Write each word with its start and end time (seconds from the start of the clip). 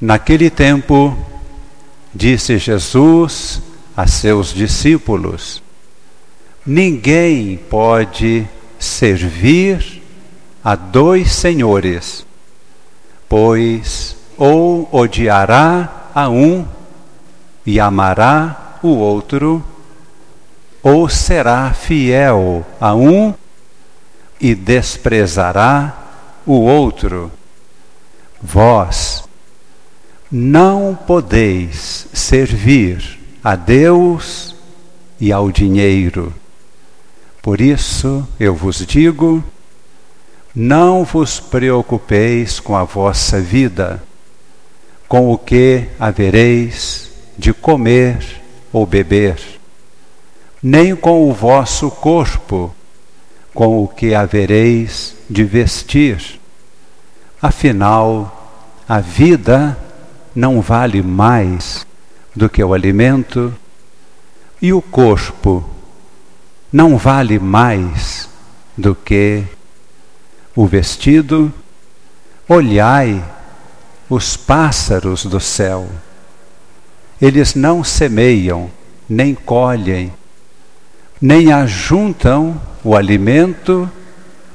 Naquele 0.00 0.50
tempo, 0.50 1.16
disse 2.12 2.58
Jesus 2.58 3.62
a 3.96 4.08
seus 4.08 4.52
discípulos: 4.52 5.62
Ninguém 6.66 7.56
pode 7.56 8.44
servir 8.76 10.02
a 10.64 10.74
dois 10.74 11.30
senhores, 11.30 12.26
pois 13.28 14.16
ou 14.36 14.88
odiará 14.90 16.10
a 16.12 16.28
um 16.28 16.66
e 17.64 17.78
amará 17.78 18.80
o 18.82 18.88
outro, 18.88 19.62
ou 20.82 21.08
será 21.08 21.72
fiel 21.72 22.66
a 22.80 22.96
um 22.96 23.32
e 24.40 24.56
desprezará 24.56 25.96
o 26.44 26.54
outro. 26.54 27.30
Vós 28.42 29.24
não 30.36 30.98
podeis 31.06 32.08
servir 32.12 33.20
a 33.44 33.54
Deus 33.54 34.56
e 35.20 35.30
ao 35.30 35.52
dinheiro. 35.52 36.34
Por 37.40 37.60
isso 37.60 38.26
eu 38.40 38.52
vos 38.52 38.84
digo: 38.84 39.44
não 40.52 41.04
vos 41.04 41.38
preocupeis 41.38 42.58
com 42.58 42.74
a 42.74 42.82
vossa 42.82 43.40
vida, 43.40 44.02
com 45.06 45.30
o 45.30 45.38
que 45.38 45.84
havereis 46.00 47.12
de 47.38 47.52
comer 47.52 48.42
ou 48.72 48.84
beber, 48.84 49.38
nem 50.60 50.96
com 50.96 51.30
o 51.30 51.32
vosso 51.32 51.92
corpo, 51.92 52.74
com 53.54 53.84
o 53.84 53.86
que 53.86 54.16
havereis 54.16 55.14
de 55.30 55.44
vestir. 55.44 56.40
Afinal, 57.40 58.74
a 58.88 58.98
vida 58.98 59.78
não 60.34 60.60
vale 60.60 61.02
mais 61.02 61.86
do 62.34 62.48
que 62.48 62.62
o 62.62 62.74
alimento, 62.74 63.54
e 64.60 64.72
o 64.72 64.82
corpo 64.82 65.64
não 66.72 66.96
vale 66.96 67.38
mais 67.38 68.28
do 68.76 68.94
que 68.94 69.44
o 70.56 70.66
vestido. 70.66 71.52
Olhai 72.48 73.22
os 74.08 74.36
pássaros 74.36 75.24
do 75.24 75.38
céu. 75.38 75.88
Eles 77.20 77.54
não 77.54 77.84
semeiam, 77.84 78.70
nem 79.08 79.34
colhem, 79.34 80.12
nem 81.20 81.52
ajuntam 81.52 82.60
o 82.82 82.96
alimento 82.96 83.90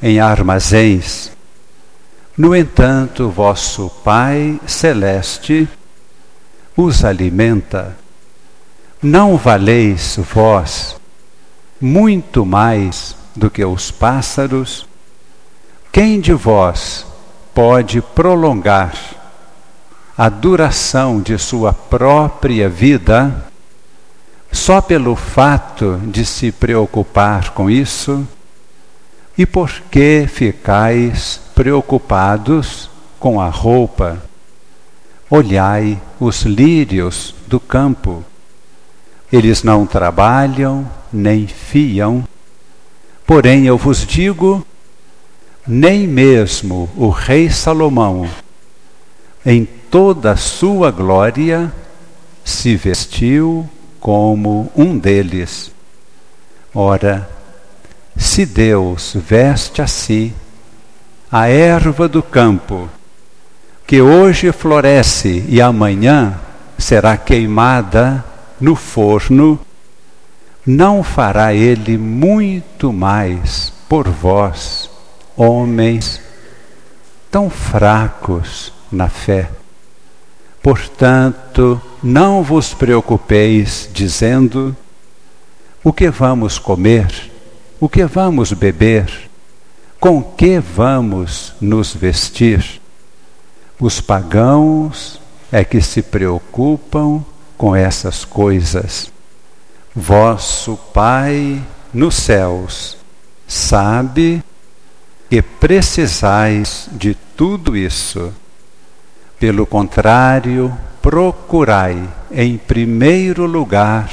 em 0.02 0.20
armazéns. 0.20 1.32
No 2.40 2.56
entanto, 2.56 3.30
vosso 3.30 3.90
Pai 4.02 4.62
Celeste 4.66 5.68
os 6.74 7.04
alimenta. 7.04 7.98
Não 9.04 9.36
valeis 9.36 10.18
vós 10.34 10.96
muito 11.82 12.46
mais 12.46 13.14
do 13.36 13.50
que 13.50 13.66
os 13.66 13.92
pássaros? 13.92 14.88
Quem 15.92 16.22
de 16.22 16.32
vós 16.32 17.06
pode 17.54 18.02
prolongar 18.02 18.96
a 20.18 20.30
duração 20.30 21.20
de 21.20 21.38
sua 21.38 21.74
própria 21.74 22.70
vida 22.70 23.48
só 24.50 24.80
pelo 24.80 25.18
fato 25.18 26.00
de 26.06 26.26
se 26.26 26.54
preocupar 26.54 27.50
com 27.50 27.70
isso? 27.70 28.26
E 29.38 29.46
por 29.46 29.70
que 29.92 30.26
ficais 30.26 31.42
preocupados 31.60 32.90
com 33.20 33.42
a 33.42 33.50
roupa. 33.50 34.24
Olhai 35.30 36.02
os 36.18 36.44
lírios 36.44 37.36
do 37.48 37.60
campo. 37.60 38.24
Eles 39.30 39.62
não 39.62 39.86
trabalham 39.86 40.90
nem 41.12 41.48
fiam. 41.48 42.24
Porém, 43.28 43.66
eu 43.66 43.78
vos 43.78 44.08
digo: 44.08 44.66
nem 45.68 46.08
mesmo 46.08 46.90
o 46.96 47.10
rei 47.10 47.50
Salomão, 47.50 48.30
em 49.46 49.66
toda 49.66 50.32
a 50.32 50.38
sua 50.38 50.92
glória, 50.92 51.74
se 52.42 52.78
vestiu 52.78 53.70
como 54.00 54.72
um 54.74 54.98
deles. 54.98 55.74
Ora, 56.74 57.30
se 58.16 58.46
Deus 58.46 59.14
veste 59.14 59.82
a 59.82 59.88
si 59.88 60.34
a 61.32 61.48
erva 61.48 62.08
do 62.08 62.24
campo, 62.24 62.90
que 63.86 64.02
hoje 64.02 64.52
floresce 64.52 65.46
e 65.48 65.62
amanhã 65.62 66.40
será 66.78 67.18
queimada 67.18 68.24
no 68.60 68.76
forno, 68.76 69.60
não 70.66 71.04
fará 71.04 71.54
ele 71.54 71.98
muito 71.98 72.92
mais 72.92 73.74
por 73.88 74.08
vós, 74.10 74.90
homens 75.36 76.22
tão 77.32 77.50
fracos 77.50 78.74
na 78.92 79.08
fé. 79.08 79.50
Portanto, 80.62 81.82
não 82.04 82.44
vos 82.44 82.74
preocupeis 82.74 83.90
dizendo: 83.94 84.76
o 85.84 85.94
que 85.94 86.10
vamos 86.10 86.60
comer, 86.60 87.32
o 87.80 87.88
que 87.88 88.04
vamos 88.06 88.52
beber, 88.52 89.29
com 90.00 90.24
que 90.24 90.60
vamos 90.60 91.54
nos 91.60 91.94
vestir? 91.94 92.82
Os 93.80 94.00
pagãos 94.00 95.20
é 95.52 95.64
que 95.64 95.82
se 95.82 96.02
preocupam 96.02 97.24
com 97.58 97.76
essas 97.76 98.24
coisas. 98.24 99.12
Vosso 99.94 100.78
Pai 100.94 101.62
nos 101.94 102.16
céus 102.16 102.98
sabe 103.48 104.44
que 105.30 105.42
precisais 105.42 106.88
de 106.92 107.16
tudo 107.36 107.76
isso. 107.76 108.32
Pelo 109.40 109.66
contrário, 109.66 110.76
procurai 111.02 112.08
em 112.32 112.58
primeiro 112.58 113.46
lugar 113.46 114.10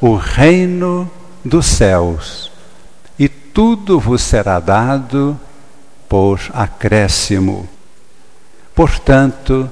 o 0.00 0.14
reino 0.14 1.10
dos 1.44 1.66
céus 1.66 2.50
tudo 3.52 3.98
vos 3.98 4.22
será 4.22 4.58
dado 4.60 5.38
por 6.08 6.40
acréscimo. 6.52 7.68
Portanto, 8.74 9.70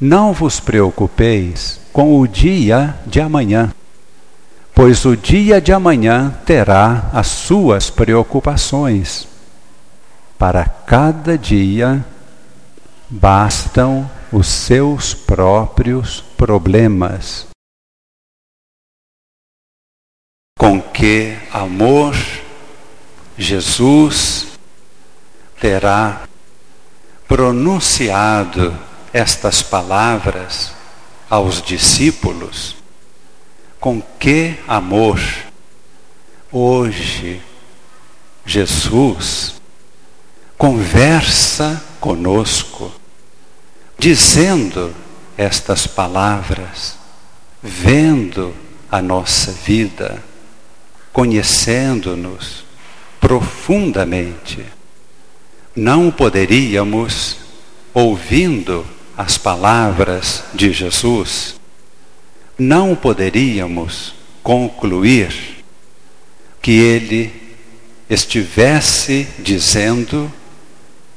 não 0.00 0.32
vos 0.32 0.60
preocupeis 0.60 1.80
com 1.92 2.18
o 2.18 2.26
dia 2.26 2.98
de 3.06 3.20
amanhã, 3.20 3.72
pois 4.74 5.04
o 5.04 5.16
dia 5.16 5.60
de 5.60 5.72
amanhã 5.72 6.36
terá 6.44 7.10
as 7.12 7.26
suas 7.28 7.90
preocupações. 7.90 9.28
Para 10.38 10.64
cada 10.64 11.38
dia 11.38 12.04
bastam 13.08 14.10
os 14.32 14.46
seus 14.48 15.14
próprios 15.14 16.20
problemas. 16.36 17.46
Com 20.58 20.80
que 20.80 21.36
amor 21.52 22.14
Jesus 23.36 24.46
terá 25.60 26.28
pronunciado 27.26 28.76
estas 29.12 29.62
palavras 29.62 30.72
aos 31.28 31.62
discípulos, 31.62 32.76
com 33.80 34.00
que 34.18 34.58
amor? 34.68 35.18
Hoje 36.52 37.42
Jesus 38.46 39.54
conversa 40.56 41.82
conosco, 41.98 42.92
dizendo 43.98 44.94
estas 45.36 45.86
palavras, 45.86 46.96
vendo 47.62 48.54
a 48.90 49.02
nossa 49.02 49.50
vida, 49.50 50.22
conhecendo-nos 51.12 52.63
profundamente. 53.24 54.62
Não 55.74 56.10
poderíamos, 56.10 57.38
ouvindo 57.94 58.86
as 59.16 59.38
palavras 59.38 60.44
de 60.52 60.70
Jesus, 60.70 61.58
não 62.58 62.94
poderíamos 62.94 64.14
concluir 64.42 65.64
que 66.60 66.72
ele 66.72 67.32
estivesse 68.10 69.26
dizendo 69.38 70.30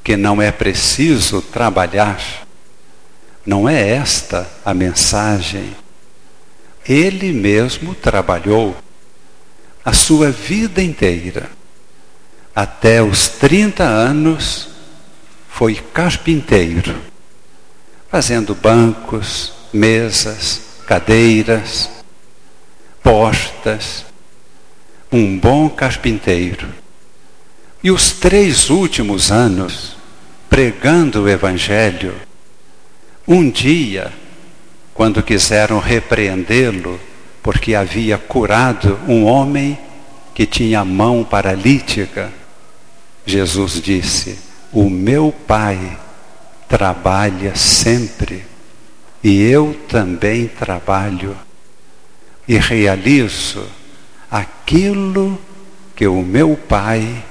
que 0.02 0.16
não 0.16 0.40
é 0.40 0.50
preciso 0.50 1.42
trabalhar. 1.42 2.46
Não 3.44 3.68
é 3.68 3.86
esta 3.86 4.50
a 4.64 4.72
mensagem. 4.72 5.76
Ele 6.88 7.34
mesmo 7.34 7.94
trabalhou 7.94 8.74
a 9.84 9.92
sua 9.92 10.30
vida 10.30 10.82
inteira 10.82 11.57
até 12.58 13.00
os 13.00 13.28
30 13.28 13.84
anos 13.84 14.68
foi 15.48 15.76
carpinteiro. 15.76 16.92
fazendo 18.10 18.52
bancos, 18.52 19.52
mesas, 19.72 20.62
cadeiras, 20.84 21.88
portas, 23.00 24.04
um 25.12 25.38
bom 25.38 25.68
carpinteiro. 25.68 26.66
E 27.84 27.92
os 27.92 28.10
três 28.10 28.70
últimos 28.70 29.30
anos, 29.30 29.96
pregando 30.50 31.22
o 31.22 31.28
Evangelho, 31.28 32.14
um 33.26 33.48
dia, 33.48 34.12
quando 34.94 35.22
quiseram 35.22 35.78
repreendê-lo, 35.78 36.98
porque 37.40 37.76
havia 37.76 38.18
curado 38.18 38.98
um 39.06 39.26
homem 39.26 39.78
que 40.34 40.44
tinha 40.44 40.84
mão 40.84 41.22
paralítica, 41.22 42.32
Jesus 43.28 43.82
disse: 43.82 44.38
O 44.72 44.88
meu 44.88 45.30
Pai 45.46 45.98
trabalha 46.66 47.54
sempre 47.54 48.42
e 49.22 49.42
eu 49.42 49.78
também 49.86 50.48
trabalho 50.48 51.36
e 52.46 52.56
realizo 52.56 53.66
aquilo 54.30 55.38
que 55.94 56.06
o 56.06 56.22
meu 56.22 56.56
Pai 56.56 57.22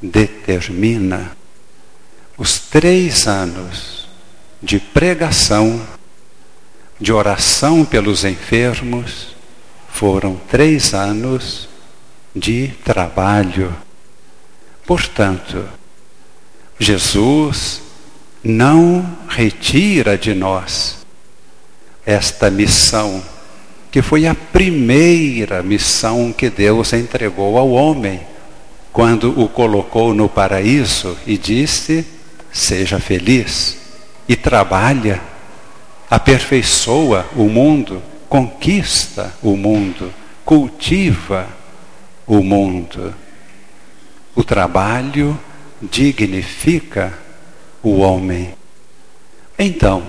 determina. 0.00 1.36
Os 2.38 2.58
três 2.58 3.26
anos 3.26 4.08
de 4.62 4.78
pregação, 4.78 5.86
de 6.98 7.12
oração 7.12 7.84
pelos 7.84 8.24
enfermos, 8.24 9.36
foram 9.90 10.40
três 10.48 10.94
anos 10.94 11.68
de 12.34 12.68
trabalho. 12.82 13.84
Portanto, 14.86 15.64
Jesus 16.78 17.82
não 18.42 19.04
retira 19.28 20.16
de 20.16 20.32
nós 20.32 20.98
esta 22.04 22.48
missão, 22.48 23.20
que 23.90 24.00
foi 24.00 24.26
a 24.26 24.34
primeira 24.34 25.62
missão 25.62 26.32
que 26.32 26.48
Deus 26.48 26.92
entregou 26.92 27.58
ao 27.58 27.70
homem, 27.70 28.20
quando 28.92 29.38
o 29.38 29.48
colocou 29.48 30.14
no 30.14 30.28
paraíso 30.28 31.18
e 31.26 31.36
disse: 31.36 32.06
seja 32.52 33.00
feliz 33.00 33.76
e 34.28 34.36
trabalha, 34.36 35.20
aperfeiçoa 36.08 37.26
o 37.34 37.48
mundo, 37.48 38.00
conquista 38.28 39.34
o 39.42 39.56
mundo, 39.56 40.12
cultiva 40.44 41.48
o 42.26 42.42
mundo. 42.42 43.25
O 44.36 44.44
trabalho 44.44 45.40
dignifica 45.80 47.18
o 47.82 48.00
homem. 48.00 48.54
Então, 49.58 50.06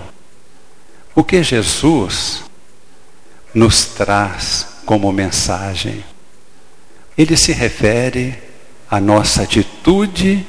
o 1.15 1.23
que 1.23 1.41
Jesus 1.41 2.43
nos 3.53 3.85
traz 3.85 4.67
como 4.85 5.13
mensagem? 5.13 6.03
Ele 7.17 7.37
se 7.37 7.53
refere 7.53 8.37
à 8.91 8.99
nossa 8.99 9.43
atitude 9.43 10.45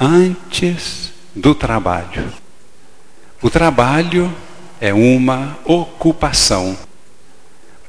antes 0.00 1.12
do 1.34 1.54
trabalho. 1.54 2.32
O 3.42 3.50
trabalho 3.50 4.34
é 4.80 4.94
uma 4.94 5.58
ocupação. 5.66 6.74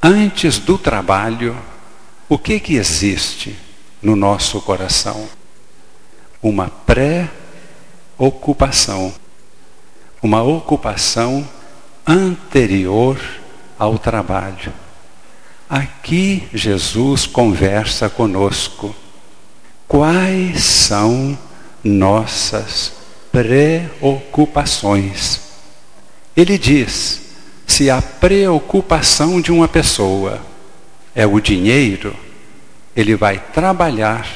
Antes 0.04 0.60
do 0.60 0.78
trabalho, 0.78 1.58
o 2.28 2.38
que 2.38 2.60
que 2.60 2.76
existe 2.76 3.65
no 4.06 4.16
nosso 4.16 4.62
coração? 4.62 5.28
Uma 6.42 6.70
pré-ocupação. 6.70 9.14
Uma 10.22 10.42
ocupação 10.44 11.46
anterior 12.06 13.20
ao 13.80 13.98
trabalho. 13.98 14.72
Aqui 15.68 16.48
Jesus 16.54 17.26
conversa 17.26 18.08
conosco. 18.08 18.96
Quais 19.88 20.64
são 20.64 21.36
nossas 21.84 22.94
preocupações? 23.32 25.42
Ele 26.38 26.60
diz: 26.60 27.22
se 27.66 27.90
a 27.90 28.04
preocupação 28.04 29.42
de 29.42 29.52
uma 29.52 29.68
pessoa 29.68 30.40
é 31.16 31.26
o 31.26 31.40
dinheiro, 31.40 32.16
ele 32.96 33.16
vai 33.16 33.40
trabalhar 33.40 34.28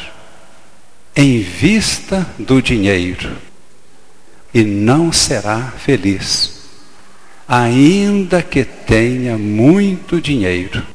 em 1.15 1.41
vista 1.41 2.27
do 2.38 2.61
dinheiro 2.61 3.38
e 4.53 4.63
não 4.63 5.11
será 5.11 5.73
feliz 5.77 6.59
ainda 7.50 8.44
que 8.44 8.63
tenha 8.63 9.35
muito 9.35 10.21
dinheiro, 10.21 10.85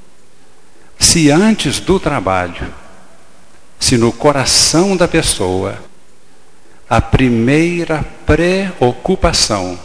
se 0.97 1.29
antes 1.29 1.81
do 1.81 1.99
trabalho, 1.99 2.73
se 3.81 3.99
no 3.99 4.13
coração 4.13 4.97
da 4.97 5.09
pessoa, 5.09 5.77
a 6.89 7.01
primeira 7.01 8.05
preocupação 8.25 9.77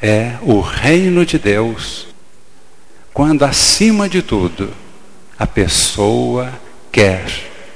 é 0.00 0.36
o 0.40 0.60
reino 0.60 1.26
de 1.26 1.36
Deus, 1.36 2.06
quando 3.12 3.44
acima 3.44 4.08
de 4.08 4.22
tudo 4.22 4.72
a 5.36 5.48
pessoa 5.48 6.52
quer 6.96 7.26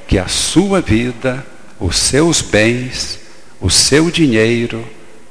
que 0.09 0.19
a 0.19 0.27
sua 0.27 0.81
vida, 0.81 1.47
os 1.79 1.99
seus 1.99 2.41
bens, 2.41 3.21
o 3.61 3.69
seu 3.69 4.11
dinheiro 4.11 4.83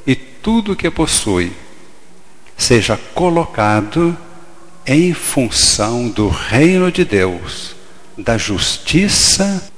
e 0.05 0.13
tudo 0.15 0.75
que 0.75 0.91
possui 0.91 1.51
seja 2.55 2.95
colocado 3.15 4.15
em 4.85 5.11
função 5.11 6.07
do 6.07 6.29
reino 6.29 6.91
de 6.91 7.03
Deus, 7.03 7.75
da 8.15 8.37
justiça, 8.37 9.71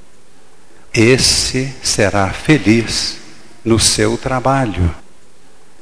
esse 0.92 1.72
será 1.82 2.28
feliz 2.34 3.16
no 3.64 3.78
seu 3.78 4.18
trabalho. 4.18 4.94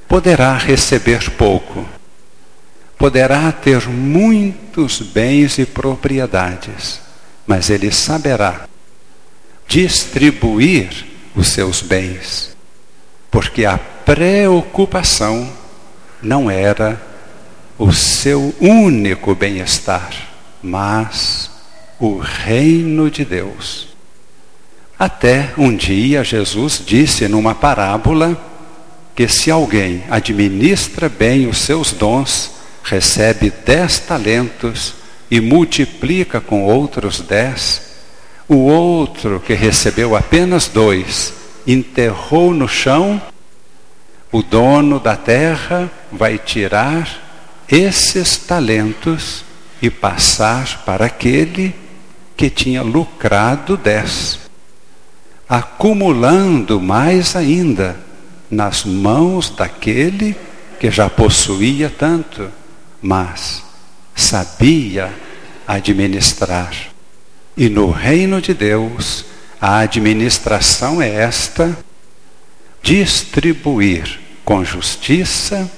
Poderá 0.07 0.57
receber 0.57 1.33
pouco, 1.33 1.85
poderá 2.97 3.51
ter 3.51 3.89
muitos 3.89 5.01
bens 5.01 5.59
e 5.59 5.67
propriedades, 5.67 7.10
mas 7.51 7.69
ele 7.69 7.91
saberá 7.91 8.69
distribuir 9.67 10.89
os 11.35 11.49
seus 11.49 11.83
bens, 11.83 12.57
porque 13.29 13.65
a 13.65 13.77
preocupação 13.77 15.53
não 16.23 16.49
era 16.49 17.05
o 17.77 17.93
seu 17.93 18.55
único 18.61 19.35
bem-estar, 19.35 20.13
mas 20.63 21.51
o 21.99 22.19
reino 22.19 23.11
de 23.11 23.25
Deus. 23.25 23.89
Até 24.97 25.53
um 25.59 25.75
dia 25.75 26.23
Jesus 26.23 26.81
disse 26.87 27.27
numa 27.27 27.53
parábola 27.53 28.41
que 29.13 29.27
se 29.27 29.51
alguém 29.51 30.05
administra 30.09 31.09
bem 31.09 31.49
os 31.49 31.59
seus 31.59 31.91
dons, 31.91 32.53
recebe 32.85 33.53
dez 33.67 33.99
talentos 33.99 35.00
e 35.31 35.41
multiplica 35.41 36.41
com 36.41 36.65
outros 36.65 37.21
dez, 37.21 37.83
o 38.49 38.57
outro 38.57 39.39
que 39.39 39.55
recebeu 39.55 40.17
apenas 40.17 40.67
dois 40.67 41.33
enterrou 41.67 42.53
no 42.53 42.67
chão. 42.67 43.23
O 44.33 44.43
dono 44.43 44.99
da 44.99 45.17
terra 45.17 45.91
vai 46.11 46.37
tirar 46.37 47.63
esses 47.69 48.37
talentos 48.37 49.45
e 49.81 49.89
passar 49.89 50.83
para 50.85 51.07
aquele 51.07 51.75
que 52.37 52.51
tinha 52.51 52.83
lucrado 52.83 53.77
dez, 53.77 54.41
acumulando 55.49 56.81
mais 56.81 57.37
ainda 57.37 57.97
nas 58.51 58.85
mãos 58.85 59.51
daquele 59.51 60.37
que 60.81 60.91
já 60.91 61.09
possuía 61.09 61.89
tanto, 61.91 62.51
mas 63.01 63.70
sabia 64.21 65.13
administrar. 65.67 66.73
E 67.57 67.69
no 67.69 67.91
reino 67.91 68.41
de 68.41 68.55
Deus, 68.55 69.25
a 69.61 69.79
administração 69.79 71.03
é 71.03 71.09
esta 71.09 71.77
distribuir 72.83 74.21
com 74.45 74.65
justiça 74.65 75.71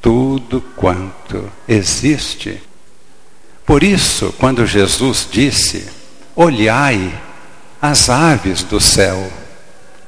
tudo 0.00 0.60
quanto 0.76 1.50
existe. 1.66 2.60
Por 3.64 3.82
isso, 3.82 4.34
quando 4.38 4.66
Jesus 4.66 5.26
disse: 5.30 5.88
Olhai 6.36 7.18
as 7.80 8.10
aves 8.10 8.62
do 8.62 8.80
céu, 8.80 9.32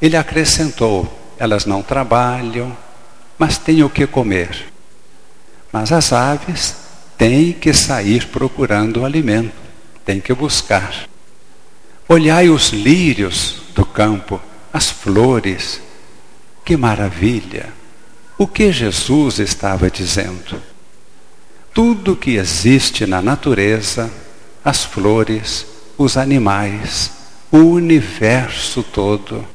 ele 0.00 0.16
acrescentou: 0.16 1.10
elas 1.38 1.64
não 1.64 1.82
trabalham, 1.82 2.76
mas 3.38 3.58
têm 3.58 3.82
o 3.82 3.90
que 3.90 4.06
comer. 4.06 4.72
Mas 5.72 5.92
as 5.92 6.12
aves 6.12 6.85
têm 7.16 7.52
que 7.52 7.72
sair 7.72 8.26
procurando 8.26 9.00
o 9.00 9.04
alimento, 9.04 9.54
têm 10.04 10.20
que 10.20 10.32
buscar. 10.34 11.08
Olhai 12.08 12.48
os 12.48 12.70
lírios 12.70 13.62
do 13.74 13.84
campo, 13.84 14.40
as 14.72 14.90
flores, 14.90 15.80
que 16.64 16.76
maravilha! 16.76 17.72
O 18.38 18.46
que 18.46 18.70
Jesus 18.70 19.38
estava 19.38 19.90
dizendo? 19.90 20.62
Tudo 21.72 22.16
que 22.16 22.36
existe 22.36 23.06
na 23.06 23.22
natureza, 23.22 24.10
as 24.64 24.84
flores, 24.84 25.66
os 25.96 26.16
animais, 26.16 27.10
o 27.50 27.58
universo 27.58 28.82
todo, 28.82 29.46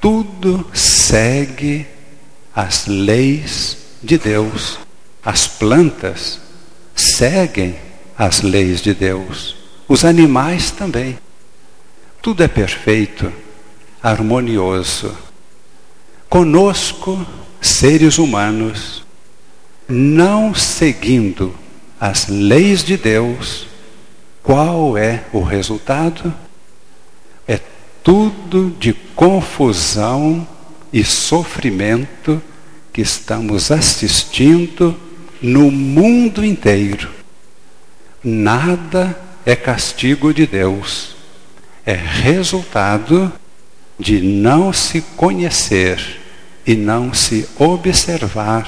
tudo 0.00 0.68
segue 0.72 1.86
as 2.54 2.86
leis 2.86 3.76
de 4.02 4.18
Deus. 4.18 4.78
As 5.24 5.46
plantas 5.46 6.40
seguem 7.14 7.76
as 8.18 8.42
leis 8.42 8.80
de 8.80 8.92
Deus. 8.92 9.56
Os 9.88 10.04
animais 10.04 10.70
também. 10.70 11.18
Tudo 12.20 12.42
é 12.42 12.48
perfeito, 12.48 13.32
harmonioso. 14.02 15.16
Conosco, 16.28 17.24
seres 17.60 18.18
humanos, 18.18 19.04
não 19.88 20.54
seguindo 20.54 21.54
as 22.00 22.26
leis 22.28 22.82
de 22.82 22.96
Deus, 22.96 23.68
qual 24.42 24.98
é 24.98 25.24
o 25.32 25.40
resultado? 25.40 26.34
É 27.46 27.60
tudo 28.02 28.74
de 28.78 28.92
confusão 28.92 30.46
e 30.92 31.04
sofrimento 31.04 32.42
que 32.92 33.00
estamos 33.00 33.70
assistindo 33.70 34.96
no 35.40 35.70
mundo 35.70 36.44
inteiro. 36.44 37.10
Nada 38.22 39.18
é 39.44 39.54
castigo 39.54 40.32
de 40.32 40.46
Deus, 40.46 41.14
é 41.84 41.92
resultado 41.92 43.32
de 43.98 44.20
não 44.20 44.72
se 44.72 45.02
conhecer 45.16 46.20
e 46.66 46.74
não 46.74 47.12
se 47.12 47.48
observar 47.58 48.66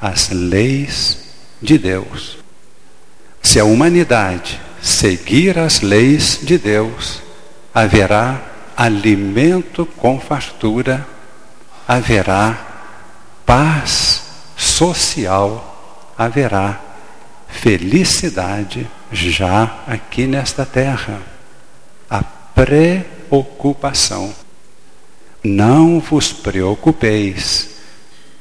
as 0.00 0.30
leis 0.30 1.18
de 1.62 1.78
Deus. 1.78 2.38
Se 3.42 3.58
a 3.60 3.64
humanidade 3.64 4.60
seguir 4.82 5.58
as 5.58 5.80
leis 5.80 6.40
de 6.42 6.58
Deus, 6.58 7.22
haverá 7.74 8.42
alimento 8.76 9.86
com 9.96 10.18
fartura, 10.18 11.06
haverá 11.86 12.66
paz 13.44 14.22
social, 14.56 15.69
haverá 16.20 16.78
felicidade 17.48 18.86
já 19.10 19.82
aqui 19.86 20.26
nesta 20.26 20.66
terra. 20.66 21.18
A 22.10 22.22
preocupação. 22.22 24.34
Não 25.42 25.98
vos 25.98 26.30
preocupeis 26.30 27.70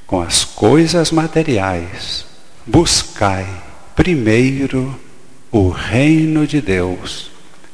com 0.05 0.21
as 0.21 0.43
coisas 0.43 1.09
materiais. 1.09 2.25
Buscai 2.65 3.47
primeiro 3.95 4.99
o 5.49 5.69
reino 5.69 6.45
de 6.45 6.59
Deus 6.59 7.31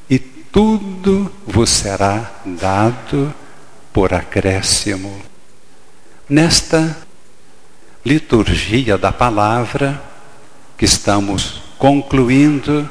e 0.07 0.19
tudo 0.19 1.31
vos 1.47 1.71
será 1.71 2.31
dado 2.45 3.33
por 3.91 4.13
acréscimo. 4.13 5.19
Nesta 6.29 6.95
liturgia 8.05 8.97
da 8.99 9.11
palavra, 9.11 9.99
que 10.77 10.85
estamos 10.85 11.61
concluindo, 11.77 12.87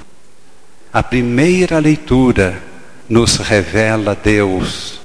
a 0.92 1.02
primeira 1.02 1.78
leitura 1.78 2.60
nos 3.08 3.36
revela 3.36 4.18
Deus 4.20 5.00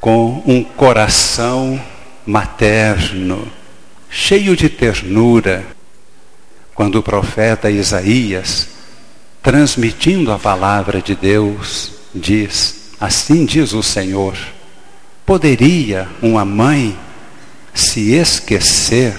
com 0.00 0.42
um 0.44 0.64
coração 0.64 1.80
materno, 2.26 3.46
cheio 4.08 4.56
de 4.56 4.68
ternura, 4.68 5.64
quando 6.74 6.96
o 6.96 7.02
profeta 7.02 7.70
Isaías, 7.70 8.68
transmitindo 9.42 10.32
a 10.32 10.38
palavra 10.38 11.00
de 11.00 11.14
Deus, 11.14 11.92
diz: 12.12 12.94
Assim 12.98 13.44
diz 13.44 13.74
o 13.74 13.82
Senhor, 13.82 14.36
poderia 15.24 16.08
uma 16.20 16.44
mãe 16.44 16.98
se 17.74 18.12
esquecer 18.12 19.14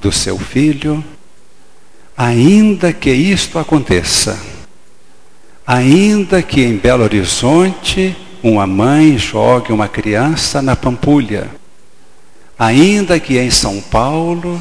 do 0.00 0.10
seu 0.10 0.38
filho? 0.38 1.04
Ainda 2.16 2.92
que 2.92 3.10
isto 3.10 3.58
aconteça, 3.58 4.38
ainda 5.66 6.42
que 6.42 6.62
em 6.62 6.76
Belo 6.76 7.04
Horizonte 7.04 8.16
uma 8.42 8.66
mãe 8.66 9.16
jogue 9.16 9.72
uma 9.72 9.88
criança 9.88 10.60
na 10.60 10.76
Pampulha, 10.76 11.50
ainda 12.58 13.18
que 13.18 13.38
em 13.38 13.50
São 13.50 13.80
Paulo 13.80 14.60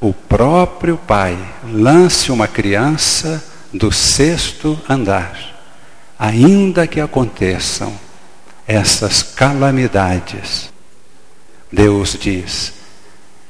o 0.00 0.12
próprio 0.12 0.96
pai 0.96 1.36
lance 1.72 2.30
uma 2.30 2.46
criança 2.46 3.44
do 3.72 3.90
sexto 3.92 4.80
andar, 4.88 5.36
ainda 6.18 6.86
que 6.86 7.00
aconteçam 7.00 7.92
essas 8.66 9.22
calamidades, 9.22 10.70
Deus 11.76 12.16
diz: 12.18 12.72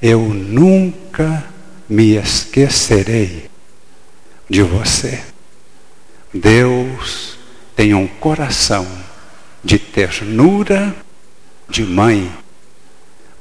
Eu 0.02 0.20
nunca 0.20 1.44
me 1.88 2.16
esquecerei 2.16 3.48
de 4.50 4.62
você. 4.62 5.22
Deus 6.34 7.38
tem 7.76 7.94
um 7.94 8.08
coração 8.08 8.84
de 9.62 9.78
ternura 9.78 10.92
de 11.68 11.84
mãe, 11.84 12.32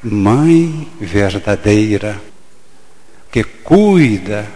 mãe 0.04 0.88
verdadeira, 1.02 2.22
que 3.32 3.44
cuida 3.44 4.48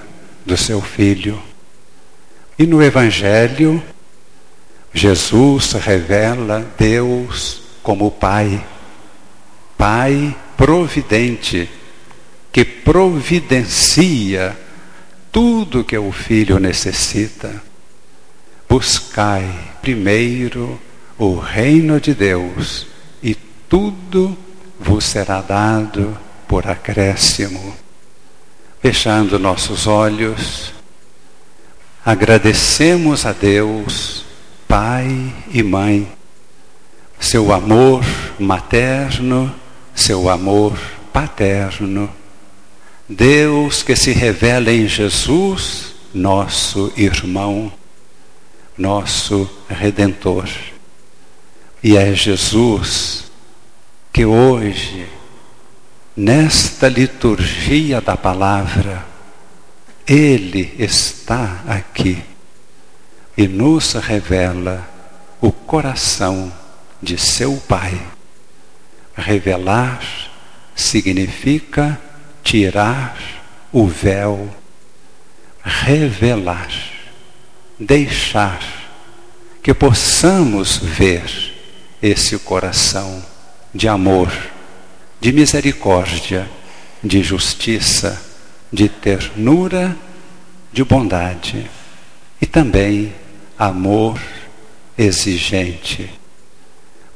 do 0.46 0.56
seu 0.56 0.80
filho. 0.80 1.42
E 2.58 2.68
no 2.68 2.84
Evangelho, 2.84 3.82
Jesus 4.94 5.74
revela 5.74 6.72
Deus 6.78 7.64
como 7.82 8.12
Pai, 8.12 8.64
Pai 9.80 10.36
providente 10.58 11.70
que 12.52 12.66
providencia 12.66 14.54
tudo 15.32 15.86
que 15.86 15.98
o 15.98 16.12
filho 16.12 16.60
necessita. 16.60 17.64
Buscai 18.68 19.72
primeiro 19.82 20.78
o 21.18 21.40
reino 21.40 21.98
de 22.02 22.14
Deus 22.14 22.88
e 23.24 23.34
tudo 23.70 24.38
vos 24.78 25.06
será 25.06 25.40
dado 25.40 26.18
por 26.46 26.68
acréscimo. 26.68 27.74
Fechando 28.82 29.40
nossos 29.40 29.88
olhos, 29.88 30.74
agradecemos 32.04 33.26
a 33.26 33.32
Deus, 33.32 34.26
Pai 34.68 35.34
e 35.54 35.64
Mãe, 35.64 36.06
seu 37.18 37.54
amor 37.54 38.04
materno, 38.38 39.56
seu 40.00 40.30
amor 40.30 40.80
paterno 41.12 42.10
Deus 43.10 43.82
que 43.82 43.96
se 43.96 44.12
revela 44.12 44.72
em 44.72 44.88
Jesus, 44.88 45.96
nosso 46.14 46.94
irmão, 46.96 47.74
nosso 48.78 49.50
redentor. 49.68 50.48
E 51.84 51.98
é 51.98 52.14
Jesus 52.14 53.32
que 54.14 54.24
hoje, 54.24 55.08
nesta 56.16 56.88
liturgia 56.88 58.00
da 58.00 58.16
palavra, 58.16 59.04
Ele 60.08 60.76
está 60.78 61.64
aqui 61.68 62.24
e 63.36 63.48
nos 63.48 63.94
revela 63.94 64.88
o 65.42 65.52
coração 65.52 66.54
de 67.02 67.18
seu 67.18 67.56
Pai. 67.68 68.00
Revelar 69.20 70.02
significa 70.76 72.00
tirar 72.44 73.18
o 73.72 73.86
véu, 73.86 74.50
revelar, 75.62 76.72
deixar 77.78 78.60
que 79.62 79.74
possamos 79.74 80.78
ver 80.78 81.54
esse 82.02 82.40
coração 82.40 83.24
de 83.76 83.88
amor, 83.88 84.32
de 85.20 85.34
misericórdia, 85.34 86.50
de 87.04 87.22
justiça, 87.22 88.20
de 88.72 88.88
ternura, 88.88 89.96
de 90.72 90.84
bondade 90.84 91.70
e 92.42 92.46
também 92.46 93.14
amor 93.58 94.20
exigente. 94.98 96.19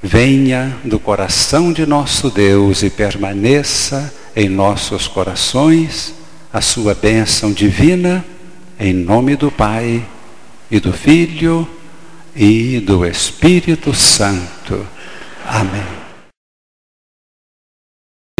Venha 0.05 0.75
do 0.83 0.99
coração 0.99 1.71
de 1.71 1.85
nosso 1.85 2.29
Deus 2.29 2.83
e 2.83 2.89
permaneça 2.89 4.13
em 4.35 4.49
nossos 4.49 5.07
corações 5.07 6.13
a 6.51 6.59
sua 6.59 6.93
bênção 6.93 7.53
divina, 7.53 8.23
em 8.77 8.93
nome 8.93 9.37
do 9.37 9.49
Pai 9.49 10.05
e 10.69 10.77
do 10.77 10.91
Filho 10.91 11.65
e 12.35 12.81
do 12.81 13.05
Espírito 13.05 13.93
Santo. 13.93 14.85
Amém. 15.47 16.02